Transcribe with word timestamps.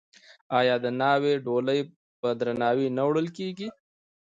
آیا 0.59 0.75
د 0.83 0.87
ناوې 1.01 1.33
ډولۍ 1.45 1.79
په 2.19 2.29
درناوي 2.39 2.87
نه 2.97 3.03
وړل 3.07 3.27
کیږي؟ 3.37 3.67